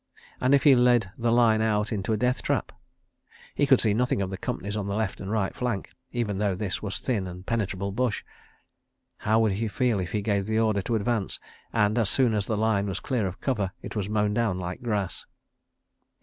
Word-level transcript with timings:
And 0.39 0.55
if 0.55 0.63
he 0.63 0.75
led 0.75 1.11
the 1.15 1.31
line 1.31 1.61
out 1.61 1.91
into 1.91 2.11
a 2.11 2.17
deathtrap?... 2.17 2.71
He 3.53 3.67
could 3.67 3.79
see 3.79 3.93
nothing 3.93 4.19
of 4.19 4.31
the 4.31 4.35
companies 4.39 4.75
on 4.75 4.87
the 4.87 4.95
left 4.95 5.19
and 5.21 5.29
right 5.29 5.53
flank, 5.53 5.91
even 6.11 6.39
though 6.39 6.55
this 6.55 6.81
was 6.81 6.97
thin 6.97 7.27
and 7.27 7.45
penetrable 7.45 7.91
bush. 7.91 8.23
How 9.17 9.39
would 9.41 9.51
he 9.51 9.67
feel 9.67 9.99
if 9.99 10.11
he 10.11 10.23
gave 10.23 10.47
the 10.47 10.57
order 10.57 10.81
to 10.81 10.95
advance 10.95 11.39
and, 11.71 11.99
as 11.99 12.09
soon 12.09 12.33
as 12.33 12.47
the 12.47 12.57
line 12.57 12.87
was 12.87 12.99
clear 12.99 13.27
of 13.27 13.41
cover, 13.41 13.73
it 13.83 13.95
was 13.95 14.09
mown 14.09 14.33
down 14.33 14.57
like 14.57 14.81
grass? 14.81 15.27